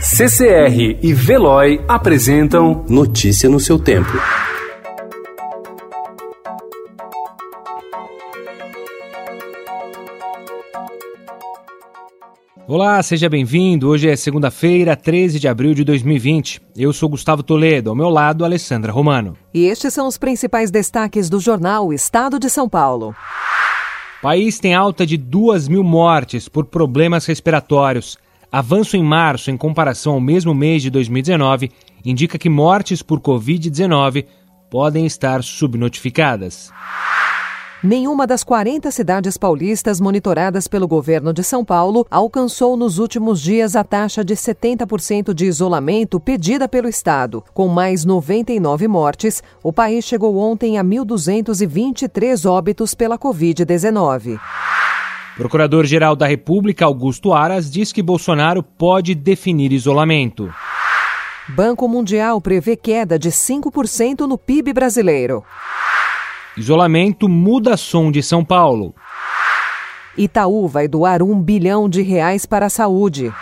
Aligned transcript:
CCR 0.00 0.96
e 1.02 1.12
Veloy 1.12 1.84
apresentam 1.88 2.84
Notícia 2.88 3.48
no 3.50 3.58
seu 3.58 3.80
tempo. 3.80 4.12
Olá, 12.68 13.02
seja 13.02 13.28
bem-vindo. 13.28 13.88
Hoje 13.88 14.08
é 14.08 14.14
segunda-feira, 14.14 14.94
13 14.94 15.40
de 15.40 15.48
abril 15.48 15.74
de 15.74 15.82
2020. 15.82 16.62
Eu 16.76 16.92
sou 16.92 17.08
Gustavo 17.08 17.42
Toledo, 17.42 17.90
ao 17.90 17.96
meu 17.96 18.08
lado, 18.08 18.44
Alessandra 18.44 18.92
Romano. 18.92 19.36
E 19.52 19.66
estes 19.66 19.92
são 19.92 20.06
os 20.06 20.16
principais 20.16 20.70
destaques 20.70 21.28
do 21.28 21.40
jornal 21.40 21.92
Estado 21.92 22.38
de 22.38 22.48
São 22.48 22.68
Paulo. 22.68 23.16
O 24.20 24.22
país 24.22 24.60
tem 24.60 24.74
alta 24.74 25.04
de 25.04 25.16
2 25.16 25.66
mil 25.66 25.82
mortes 25.82 26.48
por 26.48 26.66
problemas 26.66 27.26
respiratórios. 27.26 28.16
Avanço 28.50 28.96
em 28.96 29.02
março 29.02 29.50
em 29.50 29.56
comparação 29.56 30.14
ao 30.14 30.20
mesmo 30.20 30.54
mês 30.54 30.82
de 30.82 30.88
2019 30.88 31.70
indica 32.04 32.38
que 32.38 32.48
mortes 32.48 33.02
por 33.02 33.20
Covid-19 33.20 34.24
podem 34.70 35.04
estar 35.04 35.42
subnotificadas. 35.42 36.72
Nenhuma 37.82 38.26
das 38.26 38.42
40 38.42 38.90
cidades 38.90 39.36
paulistas 39.36 40.00
monitoradas 40.00 40.66
pelo 40.66 40.88
governo 40.88 41.32
de 41.32 41.44
São 41.44 41.64
Paulo 41.64 42.04
alcançou 42.10 42.76
nos 42.76 42.98
últimos 42.98 43.40
dias 43.40 43.76
a 43.76 43.84
taxa 43.84 44.24
de 44.24 44.34
70% 44.34 45.32
de 45.32 45.44
isolamento 45.44 46.18
pedida 46.18 46.66
pelo 46.66 46.88
Estado. 46.88 47.44
Com 47.54 47.68
mais 47.68 48.04
99 48.04 48.88
mortes, 48.88 49.42
o 49.62 49.72
país 49.72 50.04
chegou 50.04 50.38
ontem 50.38 50.76
a 50.76 50.82
1.223 50.82 52.50
óbitos 52.50 52.94
pela 52.94 53.16
Covid-19. 53.16 54.40
Procurador-Geral 55.38 56.16
da 56.16 56.26
República, 56.26 56.84
Augusto 56.84 57.32
Aras, 57.32 57.70
diz 57.70 57.92
que 57.92 58.02
Bolsonaro 58.02 58.60
pode 58.60 59.14
definir 59.14 59.70
isolamento. 59.70 60.52
Banco 61.50 61.86
Mundial 61.86 62.40
prevê 62.40 62.74
queda 62.74 63.16
de 63.16 63.30
5% 63.30 64.26
no 64.26 64.36
PIB 64.36 64.72
brasileiro. 64.72 65.44
Isolamento 66.56 67.28
muda 67.28 67.76
som 67.76 68.10
de 68.10 68.20
São 68.20 68.44
Paulo. 68.44 68.92
Itaú 70.16 70.66
vai 70.66 70.88
doar 70.88 71.22
um 71.22 71.40
bilhão 71.40 71.88
de 71.88 72.02
reais 72.02 72.44
para 72.44 72.66
a 72.66 72.70
saúde. 72.70 73.32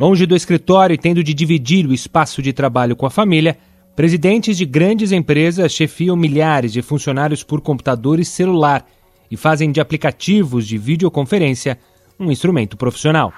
Longe 0.00 0.26
do 0.26 0.34
escritório 0.34 0.94
e 0.94 0.98
tendo 0.98 1.22
de 1.22 1.32
dividir 1.32 1.86
o 1.86 1.94
espaço 1.94 2.42
de 2.42 2.52
trabalho 2.52 2.96
com 2.96 3.06
a 3.06 3.10
família, 3.10 3.56
presidentes 3.94 4.58
de 4.58 4.64
grandes 4.64 5.12
empresas 5.12 5.70
chefiam 5.70 6.16
milhares 6.16 6.72
de 6.72 6.82
funcionários 6.82 7.44
por 7.44 7.60
computador 7.60 8.18
e 8.18 8.24
celular 8.24 8.84
e 9.30 9.36
fazem 9.36 9.70
de 9.70 9.80
aplicativos 9.80 10.66
de 10.66 10.78
videoconferência 10.78 11.78
um 12.18 12.30
instrumento 12.30 12.76
profissional. 12.76 13.32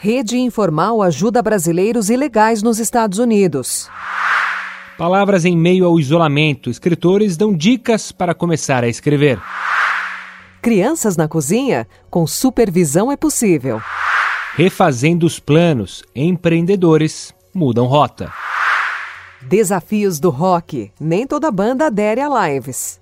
Rede 0.00 0.36
informal 0.36 1.00
ajuda 1.00 1.40
brasileiros 1.40 2.10
ilegais 2.10 2.62
nos 2.62 2.78
Estados 2.78 3.18
Unidos. 3.18 3.88
Palavras 4.98 5.44
em 5.44 5.56
meio 5.56 5.84
ao 5.84 5.98
isolamento. 5.98 6.68
Escritores 6.68 7.36
dão 7.36 7.54
dicas 7.54 8.12
para 8.12 8.34
começar 8.34 8.84
a 8.84 8.88
escrever. 8.88 9.40
Crianças 10.60 11.16
na 11.16 11.26
cozinha? 11.26 11.88
Com 12.10 12.26
supervisão 12.26 13.10
é 13.10 13.16
possível. 13.16 13.80
Refazendo 14.54 15.26
os 15.26 15.40
planos. 15.40 16.04
Empreendedores 16.14 17.34
mudam 17.54 17.86
rota. 17.86 18.32
Desafios 19.40 20.20
do 20.20 20.30
rock. 20.30 20.92
Nem 21.00 21.26
toda 21.26 21.50
banda 21.50 21.86
adere 21.86 22.20
a 22.20 22.28
lives. 22.48 23.01